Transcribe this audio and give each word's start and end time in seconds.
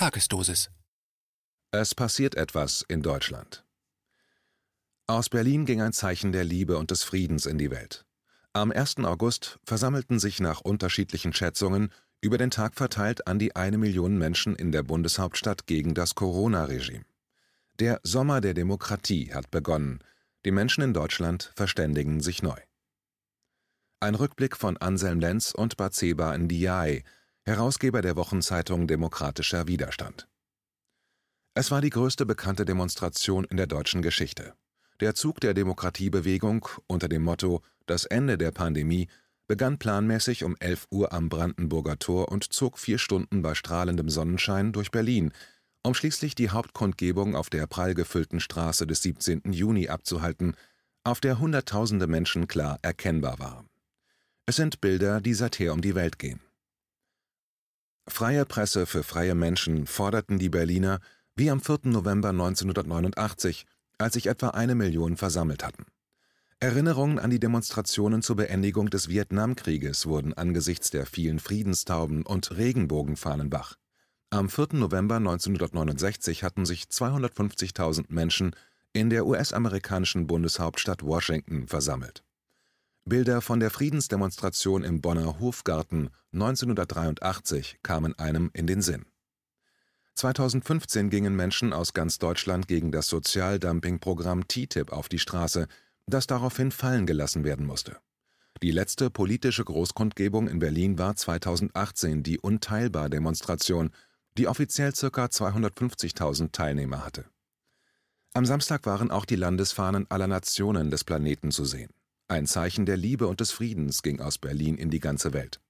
Tagesdosis. 0.00 0.70
Es 1.72 1.94
passiert 1.94 2.34
etwas 2.34 2.82
in 2.88 3.02
Deutschland. 3.02 3.66
Aus 5.06 5.28
Berlin 5.28 5.66
ging 5.66 5.82
ein 5.82 5.92
Zeichen 5.92 6.32
der 6.32 6.42
Liebe 6.42 6.78
und 6.78 6.90
des 6.90 7.02
Friedens 7.02 7.44
in 7.44 7.58
die 7.58 7.70
Welt. 7.70 8.06
Am 8.54 8.72
1. 8.72 9.00
August 9.00 9.58
versammelten 9.62 10.18
sich 10.18 10.40
nach 10.40 10.62
unterschiedlichen 10.62 11.34
Schätzungen 11.34 11.92
über 12.22 12.38
den 12.38 12.50
Tag 12.50 12.76
verteilt 12.76 13.26
an 13.26 13.38
die 13.38 13.54
eine 13.56 13.76
Million 13.76 14.16
Menschen 14.16 14.56
in 14.56 14.72
der 14.72 14.84
Bundeshauptstadt 14.84 15.66
gegen 15.66 15.92
das 15.92 16.14
Corona-Regime. 16.14 17.04
Der 17.78 18.00
Sommer 18.02 18.40
der 18.40 18.54
Demokratie 18.54 19.34
hat 19.34 19.50
begonnen. 19.50 20.02
Die 20.46 20.50
Menschen 20.50 20.82
in 20.82 20.94
Deutschland 20.94 21.52
verständigen 21.56 22.22
sich 22.22 22.42
neu. 22.42 22.58
Ein 24.00 24.14
Rückblick 24.14 24.56
von 24.56 24.78
Anselm 24.78 25.20
Lenz 25.20 25.52
und 25.52 25.76
Batseba 25.76 26.38
Ndiaye, 26.38 27.04
Herausgeber 27.50 28.00
der 28.00 28.14
Wochenzeitung 28.14 28.86
Demokratischer 28.86 29.66
Widerstand. 29.66 30.28
Es 31.52 31.72
war 31.72 31.80
die 31.80 31.90
größte 31.90 32.24
bekannte 32.24 32.64
Demonstration 32.64 33.42
in 33.42 33.56
der 33.56 33.66
deutschen 33.66 34.02
Geschichte. 34.02 34.54
Der 35.00 35.16
Zug 35.16 35.40
der 35.40 35.52
Demokratiebewegung 35.52 36.68
unter 36.86 37.08
dem 37.08 37.24
Motto 37.24 37.62
Das 37.86 38.04
Ende 38.04 38.38
der 38.38 38.52
Pandemie 38.52 39.08
begann 39.48 39.80
planmäßig 39.80 40.44
um 40.44 40.54
11 40.60 40.86
Uhr 40.92 41.12
am 41.12 41.28
Brandenburger 41.28 41.98
Tor 41.98 42.30
und 42.30 42.52
zog 42.52 42.78
vier 42.78 42.98
Stunden 42.98 43.42
bei 43.42 43.56
strahlendem 43.56 44.10
Sonnenschein 44.10 44.72
durch 44.72 44.92
Berlin, 44.92 45.32
um 45.82 45.92
schließlich 45.92 46.36
die 46.36 46.50
Hauptkundgebung 46.50 47.34
auf 47.34 47.50
der 47.50 47.66
prall 47.66 47.94
gefüllten 47.94 48.38
Straße 48.38 48.86
des 48.86 49.02
17. 49.02 49.42
Juni 49.50 49.88
abzuhalten, 49.88 50.54
auf 51.02 51.18
der 51.18 51.40
Hunderttausende 51.40 52.06
Menschen 52.06 52.46
klar 52.46 52.78
erkennbar 52.82 53.40
waren. 53.40 53.68
Es 54.46 54.54
sind 54.54 54.80
Bilder, 54.80 55.20
die 55.20 55.34
seither 55.34 55.72
um 55.72 55.80
die 55.80 55.96
Welt 55.96 56.20
gehen. 56.20 56.40
Freie 58.08 58.44
Presse 58.44 58.86
für 58.86 59.02
freie 59.02 59.34
Menschen 59.34 59.86
forderten 59.86 60.38
die 60.38 60.48
Berliner 60.48 61.00
wie 61.36 61.50
am 61.50 61.60
4. 61.60 61.80
November 61.84 62.30
1989, 62.30 63.66
als 63.98 64.14
sich 64.14 64.26
etwa 64.26 64.48
eine 64.48 64.74
Million 64.74 65.16
versammelt 65.16 65.64
hatten. 65.64 65.86
Erinnerungen 66.58 67.18
an 67.18 67.30
die 67.30 67.40
Demonstrationen 67.40 68.20
zur 68.20 68.36
Beendigung 68.36 68.90
des 68.90 69.08
Vietnamkrieges 69.08 70.06
wurden 70.06 70.34
angesichts 70.34 70.90
der 70.90 71.06
vielen 71.06 71.38
Friedenstauben 71.38 72.26
und 72.26 72.54
Regenbogenfahnen 72.54 73.50
wach. 73.50 73.76
Am 74.28 74.48
4. 74.48 74.68
November 74.72 75.16
1969 75.16 76.44
hatten 76.44 76.66
sich 76.66 76.84
250.000 76.84 78.06
Menschen 78.08 78.54
in 78.92 79.08
der 79.08 79.24
US-amerikanischen 79.26 80.26
Bundeshauptstadt 80.26 81.02
Washington 81.02 81.66
versammelt. 81.66 82.22
Bilder 83.04 83.40
von 83.40 83.60
der 83.60 83.70
Friedensdemonstration 83.70 84.84
im 84.84 85.00
Bonner 85.00 85.40
Hofgarten 85.40 86.10
1983 86.32 87.78
kamen 87.82 88.18
einem 88.18 88.50
in 88.52 88.66
den 88.66 88.82
Sinn. 88.82 89.06
2015 90.14 91.08
gingen 91.08 91.34
Menschen 91.34 91.72
aus 91.72 91.94
ganz 91.94 92.18
Deutschland 92.18 92.68
gegen 92.68 92.92
das 92.92 93.08
Sozialdumpingprogramm 93.08 94.46
TTIP 94.46 94.92
auf 94.92 95.08
die 95.08 95.18
Straße, 95.18 95.66
das 96.06 96.26
daraufhin 96.26 96.70
fallen 96.70 97.06
gelassen 97.06 97.42
werden 97.42 97.66
musste. 97.66 97.96
Die 98.62 98.70
letzte 98.70 99.08
politische 99.08 99.64
Großkundgebung 99.64 100.46
in 100.46 100.58
Berlin 100.58 100.98
war 100.98 101.16
2018 101.16 102.22
die 102.22 102.38
Unteilbar-Demonstration, 102.38 103.90
die 104.36 104.46
offiziell 104.46 104.92
ca. 104.92 105.24
250.000 105.24 106.52
Teilnehmer 106.52 107.04
hatte. 107.04 107.24
Am 108.34 108.44
Samstag 108.44 108.84
waren 108.84 109.10
auch 109.10 109.24
die 109.24 109.36
Landesfahnen 109.36 110.06
aller 110.10 110.26
Nationen 110.26 110.90
des 110.90 111.04
Planeten 111.04 111.50
zu 111.50 111.64
sehen. 111.64 111.90
Ein 112.30 112.46
Zeichen 112.46 112.86
der 112.86 112.96
Liebe 112.96 113.26
und 113.26 113.40
des 113.40 113.50
Friedens 113.50 114.02
ging 114.02 114.20
aus 114.20 114.38
Berlin 114.38 114.76
in 114.76 114.88
die 114.88 115.00
ganze 115.00 115.32
Welt. 115.32 115.60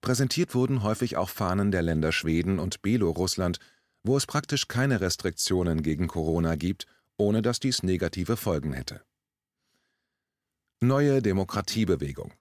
Präsentiert 0.00 0.54
wurden 0.54 0.82
häufig 0.82 1.18
auch 1.18 1.28
Fahnen 1.28 1.72
der 1.72 1.82
Länder 1.82 2.10
Schweden 2.10 2.58
und 2.58 2.80
Belorussland, 2.80 3.58
wo 4.02 4.16
es 4.16 4.24
praktisch 4.24 4.66
keine 4.66 5.02
Restriktionen 5.02 5.82
gegen 5.82 6.08
Corona 6.08 6.54
gibt, 6.54 6.86
ohne 7.18 7.42
dass 7.42 7.60
dies 7.60 7.82
negative 7.82 8.38
Folgen 8.38 8.72
hätte. 8.72 9.02
Neue 10.80 11.20
Demokratiebewegung 11.20 12.32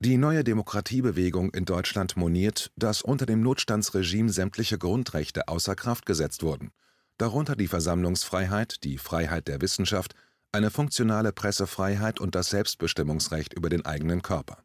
Die 0.00 0.16
Neue 0.16 0.42
Demokratiebewegung 0.42 1.54
in 1.54 1.66
Deutschland 1.66 2.16
moniert, 2.16 2.72
dass 2.74 3.02
unter 3.02 3.24
dem 3.24 3.40
Notstandsregime 3.40 4.30
sämtliche 4.30 4.78
Grundrechte 4.78 5.46
außer 5.46 5.76
Kraft 5.76 6.06
gesetzt 6.06 6.42
wurden, 6.42 6.72
darunter 7.18 7.54
die 7.54 7.68
Versammlungsfreiheit, 7.68 8.82
die 8.82 8.98
Freiheit 8.98 9.46
der 9.46 9.60
Wissenschaft, 9.60 10.16
eine 10.52 10.70
funktionale 10.70 11.32
Pressefreiheit 11.32 12.20
und 12.20 12.34
das 12.34 12.50
Selbstbestimmungsrecht 12.50 13.54
über 13.54 13.68
den 13.68 13.84
eigenen 13.86 14.22
Körper. 14.22 14.64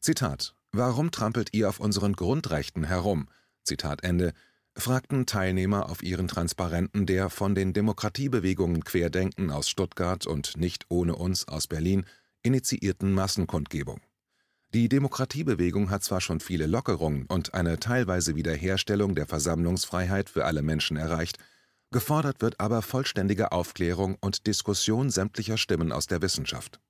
Zitat 0.00 0.54
Warum 0.72 1.10
trampelt 1.10 1.50
ihr 1.52 1.68
auf 1.68 1.78
unseren 1.78 2.14
Grundrechten 2.14 2.84
herum? 2.84 3.28
Zitat 3.62 4.02
Ende 4.02 4.32
fragten 4.76 5.24
Teilnehmer 5.24 5.88
auf 5.88 6.02
ihren 6.02 6.26
Transparenten 6.26 7.06
der 7.06 7.30
von 7.30 7.54
den 7.54 7.72
Demokratiebewegungen 7.72 8.82
Querdenken 8.82 9.50
aus 9.50 9.68
Stuttgart 9.68 10.26
und 10.26 10.56
Nicht 10.56 10.86
ohne 10.88 11.14
uns 11.14 11.46
aus 11.46 11.68
Berlin 11.68 12.06
initiierten 12.42 13.12
Massenkundgebung. 13.12 14.00
Die 14.74 14.88
Demokratiebewegung 14.88 15.90
hat 15.90 16.02
zwar 16.02 16.20
schon 16.20 16.40
viele 16.40 16.66
Lockerungen 16.66 17.26
und 17.26 17.54
eine 17.54 17.78
teilweise 17.78 18.34
Wiederherstellung 18.34 19.14
der 19.14 19.26
Versammlungsfreiheit 19.26 20.28
für 20.28 20.44
alle 20.44 20.62
Menschen 20.62 20.96
erreicht, 20.96 21.38
gefordert 21.90 22.42
wird 22.42 22.60
aber 22.60 22.82
vollständige 22.82 23.52
Aufklärung 23.52 24.16
und 24.20 24.46
Diskussion 24.46 25.10
sämtlicher 25.10 25.56
Stimmen 25.56 25.92
aus 25.92 26.06
der 26.06 26.22
Wissenschaft. 26.22 26.80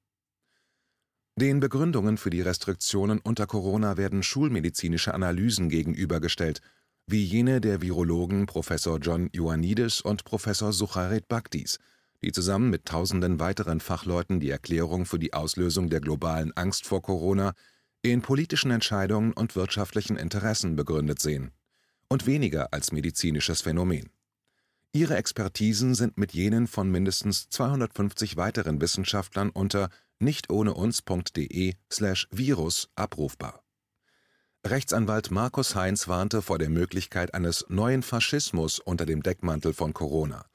Den 1.37 1.59
Begründungen 1.59 2.17
für 2.17 2.31
die 2.31 2.43
Restriktionen 2.43 3.19
unter 3.19 3.47
Corona 3.47 3.97
werden 3.97 4.23
schulmedizinische 4.23 5.15
Analysen 5.15 5.69
gegenübergestellt 5.69 6.61
wie 7.07 7.25
jene 7.25 7.61
der 7.61 7.83
Virologen 7.83 8.47
Professor 8.47 8.99
John 8.99 9.29
Ioannidis 9.33 10.01
und 10.01 10.25
Professor 10.25 10.73
Sucharit 10.73 11.29
Bhaktis, 11.29 11.79
die 12.23 12.33
zusammen 12.33 12.71
mit 12.71 12.87
tausenden 12.87 13.41
weiteren 13.41 13.81
Fachleuten 13.81 14.41
die 14.41 14.49
Erklärung 14.49 15.05
für 15.05 15.19
die 15.19 15.35
Auslösung 15.35 15.91
der 15.91 16.01
globalen 16.01 16.57
Angst 16.57 16.87
vor 16.87 17.03
Corona 17.03 17.53
in 18.01 18.23
politischen 18.23 18.71
Entscheidungen 18.71 19.33
und 19.33 19.57
wirtschaftlichen 19.57 20.17
Interessen 20.17 20.77
begründet 20.77 21.21
sehen 21.21 21.51
und 22.09 22.27
weniger 22.27 22.73
als 22.73 22.93
medizinisches 22.93 23.63
Phänomen. 23.63 24.11
Ihre 24.97 25.17
Expertisen 25.17 25.97
sind 25.97 26.19
mit 26.19 26.35
jenen 26.35 26.69
von 26.69 26.89
mindestens 26.89 27.49
250 27.49 28.37
weiteren 28.37 28.81
Wissenschaftlern 28.81 29.51
unter 29.51 29.89
nichtohneuns.de/virus 30.21 32.91
abrufbar 32.95 33.65
Rechtsanwalt 34.65 35.33
Markus 35.33 35.75
Heinz 35.75 36.07
warnte 36.07 36.43
vor 36.43 36.59
der 36.59 36.71
Möglichkeit 36.71 37.35
eines 37.35 37.67
neuen 37.69 38.05
Faschismus 38.05 38.79
unter 38.79 39.05
dem 39.05 39.25
Deckmantel 39.25 39.75
von 39.75 39.95
Corona. 39.95 40.47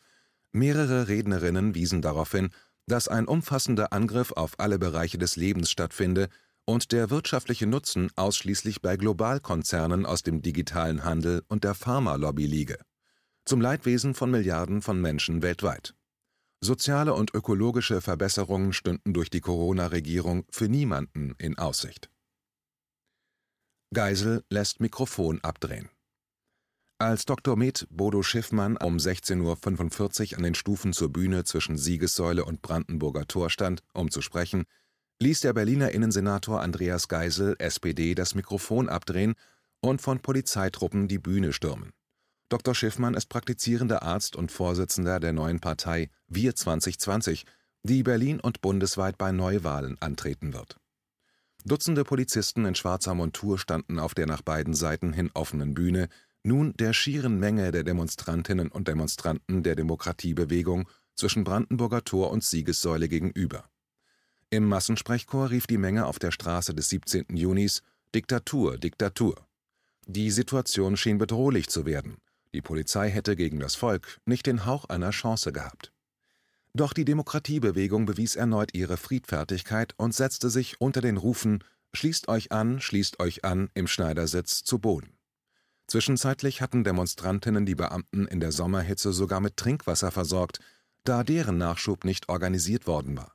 Mehrere 0.54 1.10
Rednerinnen 1.10 1.76
wiesen 1.76 2.02
darauf 2.02 2.32
hin, 2.32 2.52
dass 2.88 3.10
ein 3.10 3.28
umfassender 3.28 3.92
Angriff 3.92 4.32
auf 4.32 4.58
alle 4.58 4.80
Bereiche 4.80 5.18
des 5.18 5.36
Lebens 5.36 5.70
stattfinde 5.70 6.30
und 6.64 6.94
der 6.94 7.10
wirtschaftliche 7.10 7.68
Nutzen 7.68 8.10
ausschließlich 8.16 8.82
bei 8.82 8.96
Globalkonzernen 8.96 10.06
aus 10.06 10.24
dem 10.24 10.42
digitalen 10.42 11.04
Handel 11.04 11.44
und 11.50 11.66
der 11.66 11.76
Pharmalobby 11.76 12.46
liege. 12.46 12.78
Zum 13.50 13.62
Leidwesen 13.62 14.14
von 14.14 14.30
Milliarden 14.30 14.84
von 14.84 15.02
Menschen 15.02 15.42
weltweit. 15.42 15.96
Soziale 16.62 17.16
und 17.16 17.34
ökologische 17.34 18.00
Verbesserungen 18.00 18.74
stünden 18.74 19.12
durch 19.12 19.32
die 19.32 19.42
Corona-Regierung 19.42 20.46
für 20.52 20.70
niemanden 20.70 21.34
in 21.40 21.58
Aussicht 21.58 22.12
Geisel 23.92 24.44
lässt 24.52 24.82
Mikrofon 24.82 25.40
abdrehen. 25.42 25.90
Als 27.00 27.26
Dr. 27.26 27.56
Med 27.56 27.88
Bodo 27.90 28.22
Schiffmann 28.22 28.78
um 28.78 28.98
16.45 28.98 30.34
Uhr 30.34 30.38
an 30.38 30.44
den 30.44 30.54
Stufen 30.54 30.94
zur 30.94 31.12
Bühne 31.12 31.44
zwischen 31.44 31.76
Siegessäule 31.76 32.46
und 32.46 32.62
Brandenburger 32.62 33.26
Tor 33.26 33.50
stand, 33.50 33.81
um 33.96 34.12
zu 34.12 34.22
sprechen, 34.22 34.66
ließ 35.24 35.40
der 35.40 35.54
Berliner 35.54 35.90
Innensenator 35.90 36.62
Andreas 36.62 37.08
Geisel, 37.08 37.56
SPD, 37.58 38.14
das 38.14 38.36
Mikrofon 38.36 38.90
abdrehen 38.90 39.34
und 39.81 40.04
von 40.04 40.20
Polizeitruppen 40.20 41.08
die 41.08 41.18
Bühne 41.18 41.52
stürmen. 41.52 41.94
Dr. 42.50 42.74
Schiffmann 42.74 43.13
ist 43.13 43.30
praktizierender 43.30 44.01
Arzt 44.01 44.36
und 44.36 44.51
Vorsitzender 44.51 45.19
der 45.19 45.34
neuen 45.34 45.60
Partei 45.60 46.10
Wir 46.28 46.56
2020, 46.56 47.46
die 47.84 48.01
Berlin 48.01 48.40
und 48.40 48.62
bundesweit 48.62 49.18
bei 49.18 49.31
Neuwahlen 49.31 49.98
antreten 50.01 50.54
wird 50.54 50.78
Dutzende 51.66 52.04
Polizisten 52.04 52.66
in 52.66 52.74
schwarzer 52.74 53.13
Montur 53.13 53.60
standen 53.60 54.00
auf 54.00 54.16
der 54.16 54.25
nach 54.25 54.42
beiden 54.42 54.74
Seiten 54.74 55.13
hin 55.13 55.30
offenen 55.34 55.74
Bühne, 55.74 56.07
nun 56.42 56.74
der 56.74 56.94
schieren 56.94 57.38
Menge 57.38 57.72
der 57.72 57.84
Demonstrantinnen 57.84 58.69
und 58.69 58.88
Demonstranten 58.88 59.62
der 59.62 59.75
Demokratiebewegung 59.75 60.88
zwischen 61.16 61.44
Brandenburger 61.44 62.04
Tor 62.04 62.31
und 62.31 62.44
Siegessäule 62.44 63.10
gegenüber. 63.10 63.69
Im 64.50 64.66
Massensprechchor 64.66 65.51
rief 65.51 65.68
die 65.68 65.78
Menge 65.78 66.06
auf 66.06 66.18
der 66.18 66.31
Straße 66.31 66.74
des 66.74 66.90
17. 66.90 67.25
Junis 67.36 67.84
Diktatur, 68.16 68.78
Diktatur. 68.78 69.36
Die 70.07 70.31
Situation 70.31 70.98
schien 70.98 71.19
bedrohlich 71.19 71.68
zu 71.68 71.86
werden. 71.86 72.18
Die 72.54 72.62
Polizei 72.62 73.10
hätte 73.10 73.36
gegen 73.36 73.60
das 73.60 73.75
Volk 73.75 74.19
nicht 74.25 74.46
den 74.46 74.66
Hauch 74.66 74.86
einer 74.86 75.12
Chance 75.12 75.51
gehabt 75.51 75.92
doch 76.74 76.94
die 76.94 77.06
Demokratiebewegung 77.06 78.06
bewies 78.06 78.36
erneut 78.36 78.74
ihre 78.74 78.98
Friedfertigkeit 78.98 79.94
und 79.98 80.13
setzte 80.13 80.50
sich 80.50 80.80
unter 80.80 81.01
den 81.01 81.18
Rufen 81.18 81.63
Schließt 81.92 82.28
euch 82.28 82.51
an, 82.51 82.80
schließt 82.80 83.19
euch 83.19 83.44
an 83.44 83.69
im 83.74 83.88
Schneidersitz 83.88 84.63
zu 84.63 84.78
Boden. 84.78 85.18
Zwischenzeitlich 85.88 86.62
hatten 86.62 86.84
Demonstrantinnen 86.84 87.66
die 87.66 87.74
Beamten 87.74 88.28
in 88.28 88.40
der 88.40 88.51
Sommerhitze 88.51 89.12
sogar 89.12 89.40
mit 89.40 89.57
Trinkwasser 89.57 90.12
versorgt, 90.12 90.60
da 91.04 91.24
deren 91.24 91.57
Nachschub 91.57 92.06
nicht 92.06 92.30
organisiert 92.30 92.86
worden 92.86 93.18
war. 93.18 93.34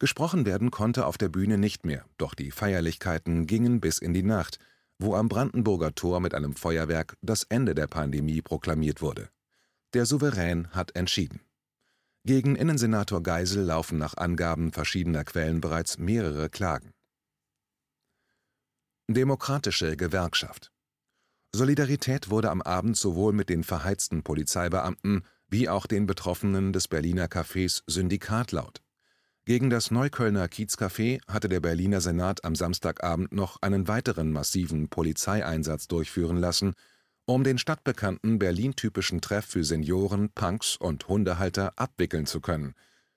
Gesprochen 0.00 0.44
werden 0.44 0.72
konnte 0.72 1.06
auf 1.06 1.18
der 1.18 1.28
Bühne 1.28 1.56
nicht 1.56 1.84
mehr, 1.86 2.04
doch 2.16 2.34
die 2.34 2.50
Feierlichkeiten 2.50 3.46
gingen 3.46 3.80
bis 3.80 3.98
in 3.98 4.12
die 4.12 4.24
Nacht, 4.24 4.58
wo 4.98 5.14
am 5.14 5.28
Brandenburger 5.28 5.94
Tor 5.94 6.20
mit 6.20 6.34
einem 6.34 6.54
Feuerwerk 6.54 7.16
das 7.22 7.44
Ende 7.44 7.74
der 7.74 7.86
Pandemie 7.86 8.42
proklamiert 8.42 9.00
wurde. 9.00 9.28
Der 9.94 10.06
Souverän 10.06 10.68
hat 10.72 10.96
entschieden. 10.96 11.40
Gegen 12.24 12.56
Innensenator 12.56 13.22
Geisel 13.22 13.64
laufen 13.64 13.96
nach 13.98 14.16
Angaben 14.16 14.72
verschiedener 14.72 15.24
Quellen 15.24 15.60
bereits 15.60 15.98
mehrere 15.98 16.50
Klagen. 16.50 16.92
Demokratische 19.08 19.96
Gewerkschaft 19.96 20.70
Solidarität 21.54 22.28
wurde 22.28 22.50
am 22.50 22.60
Abend 22.60 22.96
sowohl 22.96 23.32
mit 23.32 23.48
den 23.48 23.64
verheizten 23.64 24.22
Polizeibeamten 24.22 25.24
wie 25.48 25.68
auch 25.68 25.86
den 25.86 26.06
Betroffenen 26.06 26.74
des 26.74 26.88
Berliner 26.88 27.26
Cafés 27.26 27.82
Syndikat 27.86 28.52
laut. 28.52 28.82
Gegen 29.48 29.70
das 29.70 29.90
Neuköllner 29.90 30.44
Kiezcafé 30.44 31.22
hatte 31.26 31.48
der 31.48 31.60
Berliner 31.60 32.02
Senat 32.02 32.44
am 32.44 32.54
Samstagabend 32.54 33.32
noch 33.32 33.62
einen 33.62 33.88
weiteren 33.88 34.30
massiven 34.30 34.90
Polizeieinsatz 34.90 35.88
durchführen 35.88 36.36
lassen, 36.36 36.74
um 37.24 37.44
den 37.44 37.56
stadtbekannten 37.56 38.38
Berlin-typischen 38.38 39.22
Treff 39.22 39.46
für 39.46 39.64
Senioren, 39.64 40.28
Punks 40.34 40.76
und 40.76 41.08
Hundehalter 41.08 41.72
abwickeln 41.76 42.26
zu 42.26 42.42
können. 42.42 42.74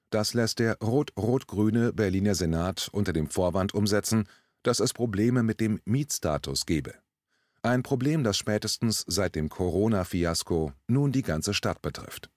Das 0.10 0.34
lässt 0.34 0.60
der 0.60 0.78
rot-rot-grüne 0.80 1.92
Berliner 1.92 2.34
Senat 2.34 2.88
unter 2.94 3.12
dem 3.12 3.28
Vorwand 3.30 3.74
umsetzen, 3.74 4.24
dass 4.64 4.80
es 4.80 4.94
Probleme 4.94 5.44
mit 5.44 5.60
dem 5.60 5.82
Mietstatus 5.84 6.66
gebe. 6.66 6.94
Ein 7.62 7.84
Problem, 7.84 8.24
das 8.24 8.38
spätestens 8.38 9.04
seit 9.06 9.36
dem 9.36 9.50
Corona-Fiasko 9.50 10.72
nun 10.88 11.12
die 11.12 11.24
ganze 11.24 11.54
Stadt 11.54 11.82
betrifft. 11.82 12.31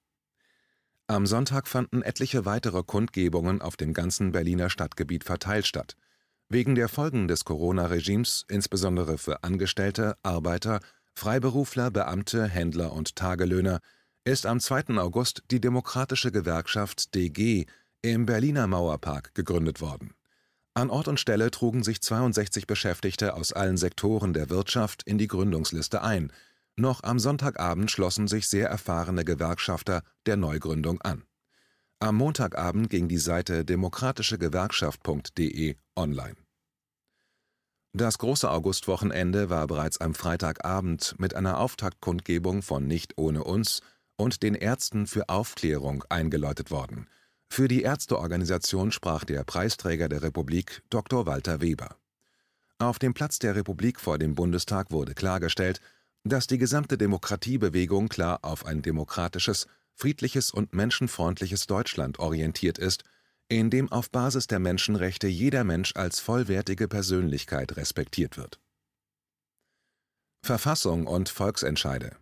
Am 1.06 1.26
Sonntag 1.26 1.68
fanden 1.68 2.02
etliche 2.02 2.44
weitere 2.44 2.82
Kundgebungen 2.82 3.60
auf 3.60 3.76
dem 3.76 3.92
ganzen 3.92 4.32
Berliner 4.32 4.70
Stadtgebiet 4.70 5.24
verteilt 5.24 5.66
statt. 5.66 5.96
Wegen 6.48 6.74
der 6.74 6.88
Folgen 6.88 7.28
des 7.28 7.44
Corona-Regimes, 7.44 8.44
insbesondere 8.48 9.18
für 9.18 9.44
Angestellte, 9.44 10.16
Arbeiter, 10.22 10.80
Freiberufler, 11.14 11.90
Beamte, 11.90 12.46
Händler 12.46 12.92
und 12.92 13.16
Tagelöhner, 13.16 13.80
ist 14.24 14.46
am 14.46 14.60
2. 14.60 14.96
August 14.98 15.42
die 15.50 15.60
Demokratische 15.60 16.32
Gewerkschaft 16.32 17.14
DG 17.14 17.66
im 18.02 18.26
Berliner 18.26 18.66
Mauerpark 18.66 19.34
gegründet 19.34 19.80
worden 19.80 20.14
an 20.76 20.90
Ort 20.90 21.06
und 21.06 21.20
Stelle 21.20 21.52
trugen 21.52 21.84
sich 21.84 22.02
62 22.02 22.66
Beschäftigte 22.66 23.34
aus 23.34 23.52
allen 23.52 23.76
Sektoren 23.76 24.32
der 24.32 24.50
Wirtschaft 24.50 25.04
in 25.04 25.18
die 25.18 25.28
Gründungsliste 25.28 26.02
ein. 26.02 26.32
Noch 26.76 27.02
am 27.02 27.18
Sonntagabend 27.18 27.90
schlossen 27.90 28.28
sich 28.28 28.48
sehr 28.48 28.68
erfahrene 28.68 29.24
Gewerkschafter 29.24 30.02
der 30.26 30.36
Neugründung 30.36 31.00
an. 31.02 31.24
Am 32.00 32.16
Montagabend 32.16 32.90
ging 32.90 33.08
die 33.08 33.18
Seite 33.18 33.64
demokratischegewerkschaft.de 33.64 35.76
online. 35.96 36.36
Das 37.92 38.18
große 38.18 38.50
Augustwochenende 38.50 39.50
war 39.50 39.68
bereits 39.68 40.00
am 40.00 40.14
Freitagabend 40.14 41.14
mit 41.18 41.34
einer 41.34 41.58
Auftaktkundgebung 41.58 42.62
von 42.62 42.86
Nicht 42.86 43.16
ohne 43.16 43.44
uns 43.44 43.80
und 44.16 44.42
den 44.42 44.54
Ärzten 44.54 45.06
für 45.06 45.28
Aufklärung 45.28 46.04
eingeläutet 46.08 46.70
worden– 46.70 47.08
für 47.54 47.68
die 47.68 47.82
Ärzteorganisation 47.82 48.90
sprach 48.90 49.22
der 49.22 49.44
Preisträger 49.44 50.08
der 50.08 50.22
Republik, 50.22 50.82
Dr. 50.90 51.24
Walter 51.24 51.60
Weber. 51.60 51.94
Auf 52.78 52.98
dem 52.98 53.14
Platz 53.14 53.38
der 53.38 53.54
Republik 53.54 54.00
vor 54.00 54.18
dem 54.18 54.34
Bundestag 54.34 54.90
wurde 54.90 55.14
klargestellt, 55.14 55.80
dass 56.24 56.46
die 56.46 56.58
gesamte 56.58 56.98
Demokratiebewegung 56.98 58.08
klar 58.08 58.40
auf 58.42 58.66
ein 58.66 58.82
demokratisches, 58.82 59.66
friedliches 59.94 60.50
und 60.50 60.72
menschenfreundliches 60.72 61.66
Deutschland 61.66 62.18
orientiert 62.18 62.78
ist, 62.78 63.04
in 63.48 63.70
dem 63.70 63.92
auf 63.92 64.10
Basis 64.10 64.46
der 64.46 64.58
Menschenrechte 64.58 65.28
jeder 65.28 65.64
Mensch 65.64 65.92
als 65.94 66.20
vollwertige 66.20 66.88
Persönlichkeit 66.88 67.76
respektiert 67.76 68.38
wird. 68.38 68.58
Verfassung 70.42 71.06
und 71.06 71.28
Volksentscheide 71.28 72.16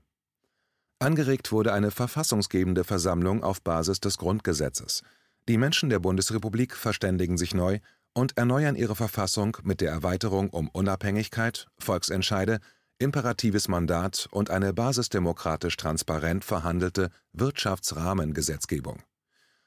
Angeregt 0.99 1.51
wurde 1.51 1.73
eine 1.73 1.91
verfassungsgebende 1.91 2.85
Versammlung 2.85 3.43
auf 3.43 3.63
Basis 3.63 3.99
des 3.99 4.19
Grundgesetzes. 4.19 5.03
Die 5.49 5.59
Menschen 5.59 5.91
der 5.91 5.99
Bundesrepublik 5.99 6.77
verständigen 6.77 7.37
sich 7.37 7.55
neu 7.55 7.81
und 8.15 8.37
erneuern 8.37 8.77
ihre 8.77 8.95
Verfassung 8.95 9.57
mit 9.65 9.81
der 9.81 9.91
Erweiterung 9.91 10.51
um 10.51 10.69
Unabhängigkeit, 10.69 11.67
Volksentscheide, 11.79 12.61
imperatives 13.03 13.69
Mandat 13.69 14.29
und 14.31 14.51
eine 14.51 14.73
basisdemokratisch 14.73 15.77
transparent 15.77 16.45
verhandelte 16.45 17.11
Wirtschaftsrahmengesetzgebung. 17.33 19.03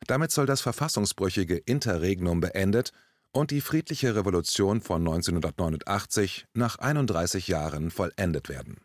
Damit 0.08 0.32
soll 0.32 0.46
das 0.46 0.62
verfassungsbrüchige 0.62 1.58
Interregnum 1.58 2.42
beendet 2.42 2.92
und 3.32 3.52
die 3.52 3.62
friedliche 3.62 4.16
Revolution 4.16 4.82
von 4.82 5.02
1989 5.02 6.48
nach 6.54 6.78
31 6.78 7.48
Jahren 7.48 7.92
vollendet 7.92 8.50
werden 8.50 8.78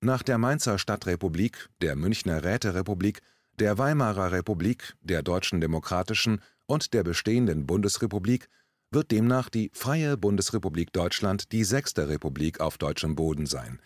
nach 0.00 0.22
der 0.22 0.38
Mainzer 0.38 0.78
Stadtrepublik, 0.78 1.68
der 1.82 1.94
Münchner 1.94 2.42
Räterepublik, 2.42 3.20
der 3.58 3.76
Weimarer 3.76 4.32
Republik, 4.32 4.94
der 5.02 5.22
Deutschen 5.22 5.60
Demokratischen 5.60 6.40
und 6.66 6.94
der 6.94 7.02
bestehenden 7.02 7.66
Bundesrepublik 7.66 8.48
wird 8.90 9.10
demnach 9.10 9.48
die 9.48 9.70
Freie 9.72 10.16
Bundesrepublik 10.16 10.92
Deutschland 10.92 11.52
die 11.52 11.64
sechste 11.64 12.08
Republik 12.08 12.60
auf 12.60 12.78
deutschem 12.78 13.14
Boden 13.14 13.46
sein. 13.46 13.80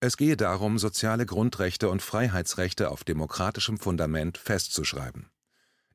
Es 0.00 0.16
gehe 0.16 0.36
darum, 0.36 0.78
soziale 0.78 1.26
Grundrechte 1.26 1.88
und 1.88 2.02
Freiheitsrechte 2.02 2.90
auf 2.90 3.04
demokratischem 3.04 3.78
Fundament 3.78 4.38
festzuschreiben. 4.38 5.30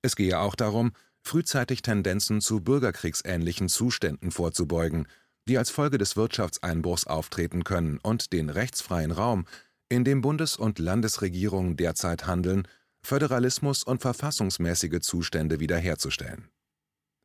Es 0.01 0.15
gehe 0.15 0.39
auch 0.39 0.55
darum, 0.55 0.91
frühzeitig 1.21 1.81
Tendenzen 1.81 2.41
zu 2.41 2.59
bürgerkriegsähnlichen 2.59 3.69
Zuständen 3.69 4.31
vorzubeugen 4.31 5.07
die 5.47 5.57
als 5.57 5.69
Folge 5.69 5.97
des 5.97 6.15
Wirtschaftseinbruchs 6.15 7.05
auftreten 7.07 7.63
können 7.63 7.99
und 8.01 8.33
den 8.33 8.49
rechtsfreien 8.49 9.11
Raum, 9.11 9.45
in 9.89 10.03
dem 10.03 10.21
Bundes 10.21 10.55
und 10.55 10.79
Landesregierungen 10.79 11.75
derzeit 11.75 12.25
handeln, 12.25 12.67
Föderalismus 13.01 13.83
und 13.83 14.01
verfassungsmäßige 14.01 15.01
Zustände 15.01 15.59
wiederherzustellen. 15.59 16.49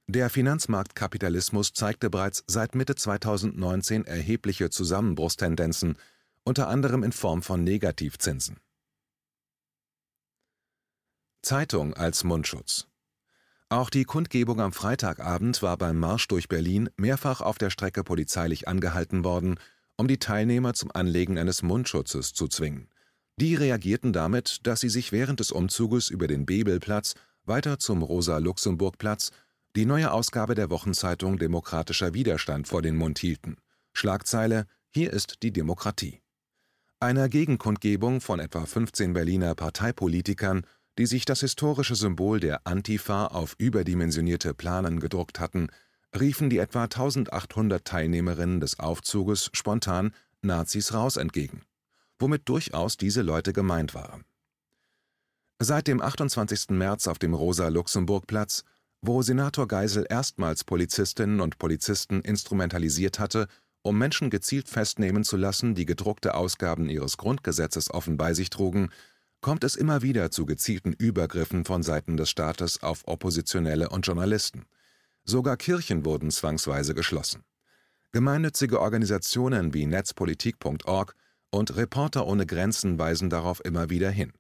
Der 0.09 0.31
Finanzmarktkapitalismus 0.31 1.75
zeigte 1.75 2.11
bereits 2.11 2.43
seit 2.47 2.75
Mitte 2.75 2.95
2019 2.95 4.07
erhebliche 4.07 4.71
Zusammenbruchstendenzen, 4.71 5.97
unter 6.45 6.69
anderem 6.69 7.03
in 7.03 7.13
Form 7.13 7.43
von 7.43 7.63
Negativzinsen. 7.63 8.57
Zeitung 11.43 11.95
als 11.95 12.25
Mundschutz 12.25 12.89
auch 13.71 13.91
die 13.91 14.05
Kundgebung 14.05 14.63
am 14.63 14.73
Freitagabend 14.73 15.63
war 15.63 15.77
beim 15.77 15.99
Marsch 15.99 16.27
durch 16.29 16.49
Berlin 16.49 16.89
mehrfach 16.97 17.43
auf 17.43 17.59
der 17.59 17.69
Strecke 17.69 18.03
polizeilich 18.03 18.67
angehalten 18.67 19.25
worden, 19.25 19.61
um 19.99 20.09
die 20.09 20.19
Teilnehmer 20.19 20.73
zum 20.73 20.91
Anlegen 20.91 21.37
eines 21.37 21.63
Mundschutzes 21.63 22.33
zu 22.33 22.49
zwingen. 22.49 22.89
Die 23.37 23.55
reagierten 23.55 24.15
damit, 24.15 24.67
dass 24.67 24.81
sie 24.81 24.89
sich 24.89 25.13
während 25.13 25.41
des 25.41 25.53
Umzuges 25.53 26.09
über 26.09 26.29
den 26.29 26.47
Bebelplatz 26.47 27.15
weiter 27.45 27.79
zum 27.79 28.03
Rosa-Luxemburg-Platz 28.03 29.33
die 29.77 29.87
neue 29.87 30.13
Ausgabe 30.13 30.55
der 30.55 30.71
Wochenzeitung 30.71 31.39
Demokratischer 31.39 32.15
Widerstand 32.15 32.69
vor 32.69 32.83
den 32.83 32.97
Mund 32.97 33.19
hielten. 33.19 33.57
Schlagzeile 33.93 34.67
Hier 34.91 35.13
ist 35.13 35.43
die 35.43 35.53
Demokratie. 35.53 36.21
Einer 37.01 37.29
Gegenkundgebung 37.29 38.21
von 38.21 38.41
etwa 38.41 38.67
15 38.67 39.13
Berliner 39.13 39.55
Parteipolitikern 39.55 40.65
die 40.99 41.07
sich 41.07 41.25
das 41.25 41.41
historische 41.41 41.95
Symbol 41.95 42.41
der 42.41 42.67
Antifa 42.67 43.27
auf 43.29 43.55
überdimensionierte 43.59 44.53
Planen 44.53 44.99
gedruckt 44.99 45.39
hatten, 45.39 45.69
riefen 46.19 46.51
die 46.51 46.59
etwa 46.59 46.85
1800 46.85 47.85
Teilnehmerinnen 47.85 48.61
des 48.61 48.81
Aufzuges 48.81 49.49
spontan 49.53 50.13
Nazis 50.43 50.93
raus 50.93 51.17
entgegen, 51.17 51.63
womit 52.19 52.49
durchaus 52.49 52.97
diese 52.97 53.23
Leute 53.23 53.53
gemeint 53.53 53.95
waren. 53.95 54.25
Seit 55.61 55.87
dem 55.87 56.01
28. 56.01 56.71
März 56.71 57.07
auf 57.07 57.21
dem 57.21 57.35
Rosa-Luxemburg-Platz, 57.35 58.65
wo 59.01 59.23
Senator 59.23 59.69
Geisel 59.69 60.07
erstmals 60.09 60.65
Polizistinnen 60.65 61.41
und 61.41 61.59
Polizisten 61.59 62.21
instrumentalisiert 62.21 63.19
hatte, 63.19 63.47
um 63.83 63.97
Menschen 63.97 64.31
gezielt 64.31 64.69
festnehmen 64.69 65.25
zu 65.25 65.37
lassen, 65.37 65.75
die 65.75 65.87
gedruckte 65.87 66.35
Ausgaben 66.35 66.89
ihres 66.89 67.17
Grundgesetzes 67.17 67.91
offen 67.91 68.17
bei 68.17 68.35
sich 68.35 68.51
trugen, 68.51 68.91
kommt 69.41 69.65
es 69.65 69.77
immer 69.77 70.03
wieder 70.03 70.31
zu 70.31 70.47
gezielten 70.47 70.93
Übergriffen 70.93 71.65
von 71.65 71.83
Seiten 71.83 72.17
des 72.17 72.29
Staates 72.29 72.83
auf 72.83 73.07
Oppositionelle 73.07 73.89
und 73.89 74.07
Journalisten. 74.07 74.65
Sogar 75.25 75.57
Kirchen 75.57 76.05
wurden 76.05 76.31
zwangsweise 76.31 76.95
geschlossen. 76.95 77.45
Gemeinnützige 78.11 78.81
Organisationen 78.81 79.75
wie 79.75 79.87
Netzpolitik.org 79.87 81.15
und 81.51 81.77
Reporter 81.77 82.27
ohne 82.27 82.47
Grenzen 82.47 82.99
weisen 82.99 83.31
darauf 83.31 83.65
immer 83.65 83.91
wieder 83.91 84.11
hin. 84.11 84.33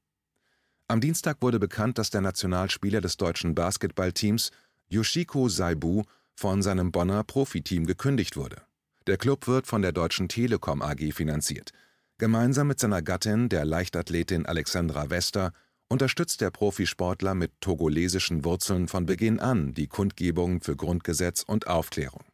Am 0.90 1.02
Dienstag 1.02 1.42
wurde 1.42 1.58
bekannt, 1.58 1.98
dass 1.98 2.08
der 2.08 2.22
Nationalspieler 2.22 3.02
des 3.02 3.18
deutschen 3.18 3.54
Basketballteams 3.54 4.50
Yoshiko 4.88 5.50
Saibu 5.50 6.04
von 6.34 6.62
seinem 6.62 6.92
Bonner 6.92 7.24
Profiteam 7.24 7.84
gekündigt 7.84 8.38
wurde. 8.38 8.62
Der 9.06 9.18
Club 9.18 9.46
wird 9.46 9.66
von 9.66 9.82
der 9.82 9.92
Deutschen 9.92 10.28
Telekom 10.28 10.80
AG 10.80 11.12
finanziert. 11.12 11.72
Gemeinsam 12.16 12.68
mit 12.68 12.80
seiner 12.80 13.02
Gattin, 13.02 13.50
der 13.50 13.66
Leichtathletin 13.66 14.46
Alexandra 14.46 15.10
Wester, 15.10 15.52
unterstützt 15.88 16.40
der 16.40 16.50
Profisportler 16.50 17.34
mit 17.34 17.52
togolesischen 17.60 18.46
Wurzeln 18.46 18.88
von 18.88 19.04
Beginn 19.04 19.40
an 19.40 19.74
die 19.74 19.88
Kundgebung 19.88 20.62
für 20.62 20.74
Grundgesetz 20.74 21.42
und 21.42 21.66
Aufklärung. 21.66 22.24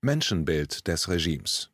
Menschenbild 0.00 0.88
des 0.88 1.08
Regimes 1.08 1.70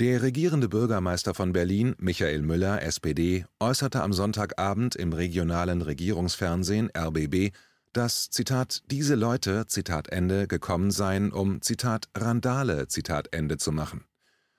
Der 0.00 0.22
regierende 0.22 0.68
Bürgermeister 0.68 1.34
von 1.34 1.52
Berlin, 1.52 1.94
Michael 1.98 2.42
Müller, 2.42 2.82
SPD, 2.82 3.46
äußerte 3.60 4.02
am 4.02 4.12
Sonntagabend 4.12 4.96
im 4.96 5.12
regionalen 5.12 5.82
Regierungsfernsehen 5.82 6.90
RBB, 6.96 7.54
dass 7.92 8.28
Zitat, 8.28 8.82
diese 8.90 9.14
Leute 9.14 9.68
Zitat 9.68 10.08
Ende, 10.08 10.48
gekommen 10.48 10.90
seien, 10.90 11.30
um 11.30 11.62
Zitat, 11.62 12.08
Randale 12.16 12.88
Zitat 12.88 13.32
Ende 13.32 13.56
zu 13.56 13.70
machen. 13.70 14.04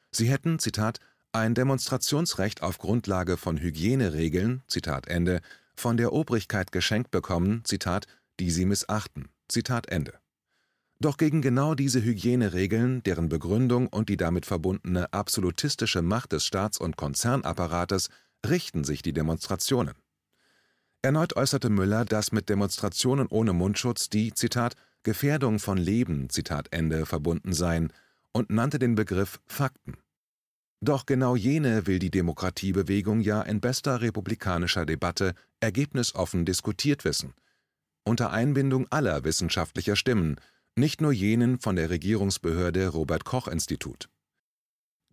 Sie 0.10 0.30
hätten 0.30 0.58
Zitat, 0.58 1.02
ein 1.34 1.54
Demonstrationsrecht 1.54 2.64
auf 2.64 2.78
Grundlage 2.78 3.36
von 3.36 3.58
Hygieneregeln 3.58 4.64
Zitat 4.68 5.08
Ende, 5.08 5.42
von 5.76 5.98
der 5.98 6.14
Obrigkeit 6.14 6.72
geschenkt 6.72 7.12
bekommen, 7.12 7.60
Zitat, 7.66 8.08
die 8.40 8.52
sie 8.52 8.66
missachten. 8.66 9.28
Doch 11.00 11.18
gegen 11.18 11.42
genau 11.42 11.76
diese 11.76 12.02
Hygieneregeln, 12.02 13.04
deren 13.04 13.28
Begründung 13.28 13.88
und 13.88 14.08
die 14.10 14.18
damit 14.18 14.46
verbundene 14.46 15.12
absolutistische 15.12 16.02
Macht 16.02 16.32
des 16.32 16.46
Staats- 16.46 16.80
und 16.80 16.96
Konzernapparates 16.96 18.10
richten 18.48 18.84
sich 18.84 19.02
die 19.02 19.14
Demonstrationen. 19.14 19.96
Erneut 21.02 21.36
äußerte 21.36 21.70
Müller, 21.70 22.06
dass 22.06 22.32
mit 22.32 22.50
Demonstrationen 22.50 23.28
ohne 23.28 23.54
Mundschutz 23.54 24.10
die 24.10 24.34
Zitat 24.34 24.76
Gefährdung 25.04 25.60
von 25.60 25.78
Leben 25.78 26.30
Zitat 26.30 26.70
Ende 26.72 27.06
verbunden 27.06 27.54
seien 27.54 27.94
und 28.32 28.50
nannte 28.50 28.80
den 28.80 28.96
Begriff 28.96 29.40
Fakten. 29.46 29.98
Doch 30.82 31.06
genau 31.06 31.36
jene 31.36 31.86
will 31.86 32.00
die 32.00 32.10
Demokratiebewegung 32.10 33.22
ja 33.22 33.42
in 33.42 33.62
bester 33.62 34.02
republikanischer 34.02 34.86
Debatte 34.86 35.36
ergebnisoffen 35.60 36.46
diskutiert 36.46 37.06
wissen, 37.06 37.34
unter 38.04 38.32
Einbindung 38.32 38.88
aller 38.90 39.24
wissenschaftlicher 39.24 39.96
Stimmen, 39.96 40.38
nicht 40.76 41.02
nur 41.02 41.12
jenen 41.12 41.60
von 41.60 41.76
der 41.76 41.90
Regierungsbehörde 41.90 42.90
Robert 42.90 43.26
Koch 43.26 43.48
Institut. 43.48 44.10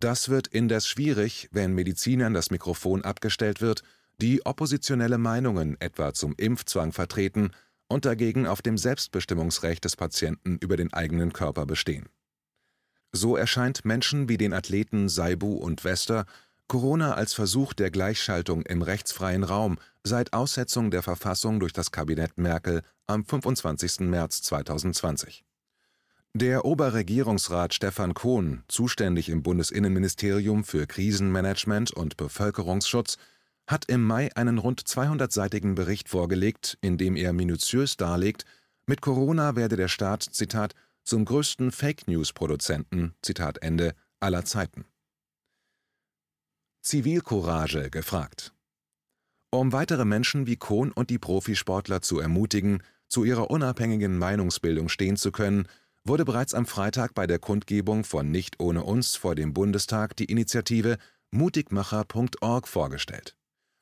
Das 0.00 0.28
wird 0.28 0.48
indes 0.48 0.88
schwierig, 0.88 1.48
wenn 1.52 1.74
Medizinern 1.74 2.34
das 2.34 2.50
Mikrofon 2.50 3.02
abgestellt 3.02 3.60
wird 3.60 3.82
die 4.20 4.46
oppositionelle 4.46 5.18
Meinungen 5.18 5.76
etwa 5.80 6.14
zum 6.14 6.34
Impfzwang 6.36 6.92
vertreten 6.92 7.50
und 7.88 8.04
dagegen 8.04 8.46
auf 8.46 8.62
dem 8.62 8.78
Selbstbestimmungsrecht 8.78 9.84
des 9.84 9.96
Patienten 9.96 10.58
über 10.58 10.76
den 10.76 10.92
eigenen 10.92 11.32
Körper 11.32 11.66
bestehen. 11.66 12.08
So 13.10 13.36
erscheint 13.36 13.84
Menschen 13.84 14.28
wie 14.28 14.38
den 14.38 14.52
Athleten 14.52 15.08
Saibu 15.08 15.56
und 15.56 15.84
Wester 15.84 16.24
Corona 16.68 17.14
als 17.14 17.34
Versuch 17.34 17.74
der 17.74 17.90
Gleichschaltung 17.90 18.62
im 18.62 18.80
rechtsfreien 18.80 19.44
Raum 19.44 19.78
seit 20.04 20.32
Aussetzung 20.32 20.90
der 20.90 21.02
Verfassung 21.02 21.60
durch 21.60 21.72
das 21.72 21.90
Kabinett 21.90 22.38
Merkel 22.38 22.82
am 23.06 23.26
25. 23.26 24.00
März 24.00 24.40
2020. 24.42 25.44
Der 26.34 26.64
Oberregierungsrat 26.64 27.74
Stefan 27.74 28.14
Kohn, 28.14 28.64
zuständig 28.66 29.28
im 29.28 29.42
Bundesinnenministerium 29.42 30.64
für 30.64 30.86
Krisenmanagement 30.86 31.90
und 31.90 32.16
Bevölkerungsschutz, 32.16 33.18
hat 33.66 33.84
im 33.90 34.02
Mai 34.02 34.34
einen 34.34 34.56
rund 34.56 34.82
200-seitigen 34.82 35.74
Bericht 35.74 36.08
vorgelegt, 36.08 36.78
in 36.80 36.96
dem 36.96 37.16
er 37.16 37.34
minutiös 37.34 37.98
darlegt, 37.98 38.46
mit 38.86 39.02
Corona 39.02 39.56
werde 39.56 39.76
der 39.76 39.88
Staat 39.88 40.22
Zitat 40.22 40.74
zum 41.04 41.26
größten 41.26 41.70
Fake-News-Produzenten 41.70 43.14
Zitat 43.20 43.58
Ende 43.58 43.94
aller 44.18 44.46
Zeiten. 44.46 44.86
Zivilcourage 46.80 47.90
gefragt. 47.90 48.54
Um 49.50 49.72
weitere 49.72 50.06
Menschen 50.06 50.46
wie 50.46 50.56
Kohn 50.56 50.92
und 50.92 51.10
die 51.10 51.18
Profisportler 51.18 52.00
zu 52.00 52.20
ermutigen, 52.20 52.82
zu 53.06 53.24
ihrer 53.24 53.50
unabhängigen 53.50 54.16
Meinungsbildung 54.16 54.88
stehen 54.88 55.18
zu 55.18 55.30
können, 55.30 55.68
wurde 56.04 56.24
bereits 56.24 56.54
am 56.54 56.66
Freitag 56.66 57.14
bei 57.14 57.26
der 57.26 57.38
Kundgebung 57.38 58.04
von 58.04 58.30
Nicht 58.30 58.60
ohne 58.60 58.82
uns 58.82 59.16
vor 59.16 59.34
dem 59.34 59.54
Bundestag 59.54 60.16
die 60.16 60.26
Initiative 60.26 60.98
mutigmacher.org 61.30 62.68
vorgestellt. 62.68 63.36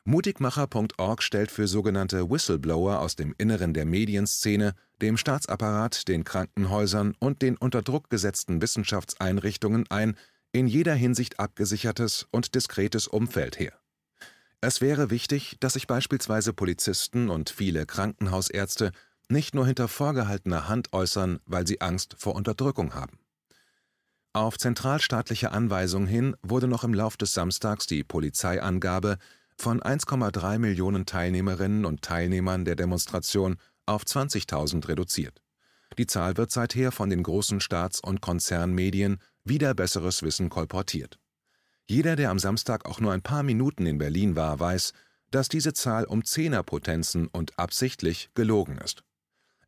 Mutigmacher.org 0.04 1.22
stellt 1.22 1.50
für 1.50 1.68
sogenannte 1.68 2.30
Whistleblower 2.30 3.00
aus 3.00 3.16
dem 3.16 3.34
Inneren 3.36 3.74
der 3.74 3.84
Medienszene, 3.84 4.74
dem 5.02 5.16
Staatsapparat, 5.16 6.08
den 6.08 6.24
Krankenhäusern 6.24 7.14
und 7.18 7.42
den 7.42 7.56
unter 7.56 7.82
Druck 7.82 8.08
gesetzten 8.08 8.62
Wissenschaftseinrichtungen 8.62 9.90
ein 9.90 10.16
in 10.52 10.66
jeder 10.66 10.94
Hinsicht 10.94 11.38
abgesichertes 11.38 12.26
und 12.30 12.54
diskretes 12.54 13.06
Umfeld 13.08 13.58
her. 13.58 13.72
Es 14.62 14.80
wäre 14.80 15.10
wichtig, 15.10 15.56
dass 15.60 15.74
sich 15.74 15.86
beispielsweise 15.86 16.52
Polizisten 16.52 17.30
und 17.30 17.50
viele 17.50 17.86
Krankenhausärzte 17.86 18.92
nicht 19.30 19.54
nur 19.54 19.66
hinter 19.66 19.88
vorgehaltener 19.88 20.68
Hand 20.68 20.92
äußern, 20.92 21.40
weil 21.46 21.66
sie 21.66 21.80
Angst 21.80 22.16
vor 22.18 22.34
Unterdrückung 22.34 22.94
haben. 22.94 23.18
Auf 24.32 24.58
zentralstaatliche 24.58 25.50
Anweisung 25.50 26.06
hin 26.06 26.36
wurde 26.42 26.68
noch 26.68 26.84
im 26.84 26.94
Lauf 26.94 27.16
des 27.16 27.34
Samstags 27.34 27.86
die 27.86 28.04
Polizeiangabe 28.04 29.18
von 29.56 29.80
1,3 29.80 30.58
Millionen 30.58 31.04
Teilnehmerinnen 31.04 31.84
und 31.84 32.02
Teilnehmern 32.02 32.64
der 32.64 32.76
Demonstration 32.76 33.56
auf 33.86 34.04
20.000 34.04 34.86
reduziert. 34.88 35.42
Die 35.98 36.06
Zahl 36.06 36.36
wird 36.36 36.52
seither 36.52 36.92
von 36.92 37.10
den 37.10 37.22
großen 37.22 37.60
Staats- 37.60 38.00
und 38.00 38.20
Konzernmedien 38.20 39.18
wieder 39.44 39.74
besseres 39.74 40.22
Wissen 40.22 40.48
kolportiert. 40.48 41.18
Jeder, 41.86 42.14
der 42.14 42.30
am 42.30 42.38
Samstag 42.38 42.86
auch 42.86 43.00
nur 43.00 43.12
ein 43.12 43.22
paar 43.22 43.42
Minuten 43.42 43.84
in 43.86 43.98
Berlin 43.98 44.36
war, 44.36 44.60
weiß, 44.60 44.92
dass 45.32 45.48
diese 45.48 45.72
Zahl 45.72 46.04
um 46.04 46.24
Zehnerpotenzen 46.24 47.26
und 47.26 47.58
absichtlich 47.58 48.30
gelogen 48.34 48.78
ist. 48.78 49.02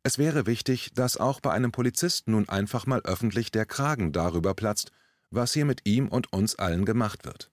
Es 0.03 0.17
wäre 0.17 0.45
wichtig, 0.45 0.91
dass 0.93 1.15
auch 1.15 1.39
bei 1.39 1.51
einem 1.51 1.71
Polizisten 1.71 2.31
nun 2.31 2.49
einfach 2.49 2.85
mal 2.85 3.01
öffentlich 3.01 3.51
der 3.51 3.65
Kragen 3.65 4.11
darüber 4.11 4.53
platzt, 4.53 4.91
was 5.31 5.53
hier 5.53 5.65
mit 5.65 5.81
ihm 5.85 6.09
und 6.09 6.31
uns 6.33 6.55
allen 6.55 6.83
gemacht 6.83 7.25
wird. 7.25 7.49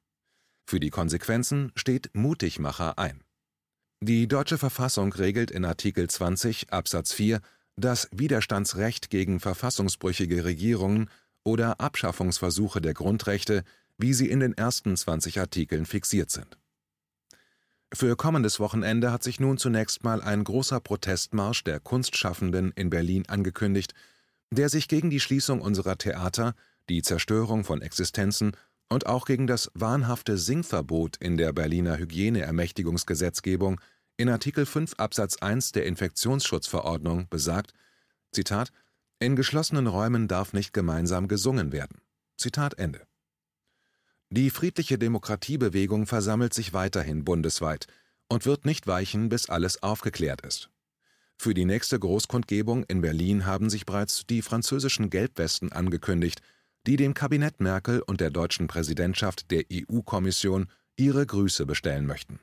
Für 0.67 0.81
die 0.81 0.91
Konsequenzen 0.91 1.73
steht 1.77 2.11
Mutigmacher 2.13 2.99
ein. 2.99 3.23
Die 4.01 4.27
deutsche 4.29 4.59
Verfassung 4.59 5.13
regelt 5.13 5.51
in 5.51 5.65
Artikel 5.65 6.09
20 6.09 6.73
Absatz 6.73 7.13
4 7.13 7.41
das 7.77 8.09
Widerstandsrecht 8.13 9.11
gegen 9.11 9.41
verfassungsbrüchige 9.41 10.45
Regierungen 10.45 11.09
oder 11.45 11.81
Abschaffungsversuche 11.81 12.81
der 12.81 12.95
Grundrechte, 12.95 13.63
wie 13.97 14.15
sie 14.15 14.29
in 14.29 14.41
den 14.41 14.57
ersten 14.57 14.97
20 14.97 15.41
Artikeln 15.41 15.87
fixiert 15.87 16.31
sind. 16.31 16.60
Für 17.93 18.17
kommendes 18.17 18.61
Wochenende 18.61 19.11
hat 19.11 19.25
sich 19.25 19.41
nun 19.41 19.59
zunächst 19.59 20.05
mal 20.05 20.23
ein 20.23 20.45
großer 20.45 20.79
Protestmarsch 20.79 21.65
der 21.65 21.81
Kunstschaffenden 21.81 22.71
in 22.77 22.89
Berlin 22.89 23.25
angekündigt, 23.29 23.95
der 24.51 24.69
sich 24.69 24.87
gegen 24.87 25.11
die 25.11 25.19
Schließung 25.19 25.61
unserer 25.61 25.99
Theater, 25.99 26.55
die 26.89 27.03
Zerstörung 27.03 27.65
von 27.65 27.83
Existenzen 27.83 28.53
und 28.89 29.07
auch 29.07 29.27
gegen 29.27 29.49
das 29.49 29.71
wahnhafte 29.75 30.39
Singverbot 30.39 31.17
in 31.17 31.37
der 31.37 31.53
Berliner 31.53 31.99
Hygieneermächtigungsgesetzgebung 31.99 33.81
in 34.17 34.29
Artikel 34.29 34.67
5 34.67 34.95
Absatz 34.97 35.39
1 35.39 35.73
der 35.73 35.87
Infektionsschutzverordnung 35.87 37.29
besagt: 37.29 37.73
„Zitat, 38.33 38.71
In 39.19 39.35
geschlossenen 39.35 39.89
Räumen 39.89 40.29
darf 40.29 40.53
nicht 40.53 40.73
gemeinsam 40.73 41.27
gesungen 41.27 41.73
werden. 41.73 42.01
Zitat 42.37 42.75
Ende. 42.79 43.10
“Die 44.31 44.51
friedliche 44.51 44.99
Demokratiebewegung 44.99 46.07
versammelt 46.07 46.55
sich 46.55 46.73
weiterhin 46.73 47.25
bundesweit 47.25 47.87
und 48.29 48.47
wird 48.47 48.65
nicht 48.65 48.87
weichen, 48.87 49.29
bis 49.29 49.49
alles 49.49 49.83
aufgeklärt 49.83 50.41
ist. 50.43 50.71
Für 51.37 51.55
die 51.55 51.65
nächste 51.65 51.99
Großkundgebung 51.99 52.85
in 52.85 53.01
Berlin 53.01 53.47
haben 53.47 53.71
sich 53.71 53.87
bereits 53.87 54.27
die 54.27 54.43
französischen 54.43 55.11
Gelbwesten 55.11 55.73
angekündigt 55.73 56.43
die 56.87 56.97
dem 56.97 57.15
Kabinett 57.15 57.61
Merkel 57.61 58.01
und 58.01 58.21
der 58.21 58.31
deutschen 58.31 58.67
Präsidentschaft 58.67 59.51
der 59.51 59.65
EU-Kommission 59.71 60.71
ihre 60.97 61.27
Grüße 61.27 61.67
bestellen 61.67 62.07
möchten. 62.07 62.41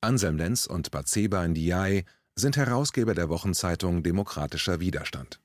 Anselm 0.00 0.36
Lenz 0.36 0.66
und 0.66 0.90
Batseba 0.90 1.46
Ndiaye 1.46 2.04
sind 2.34 2.56
Herausgeber 2.56 3.14
der 3.14 3.28
Wochenzeitung 3.28 4.02
Demokratischer 4.02 4.80
Widerstand 4.80 5.40